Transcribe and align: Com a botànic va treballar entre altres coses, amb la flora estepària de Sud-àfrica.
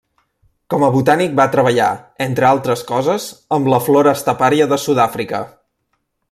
Com 0.73 0.85
a 0.85 0.89
botànic 0.95 1.35
va 1.39 1.45
treballar 1.55 1.89
entre 2.25 2.47
altres 2.53 2.83
coses, 2.93 3.29
amb 3.59 3.71
la 3.75 3.81
flora 3.89 4.15
estepària 4.21 4.69
de 4.73 4.81
Sud-àfrica. 4.87 5.45